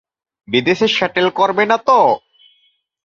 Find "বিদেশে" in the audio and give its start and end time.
0.47-0.87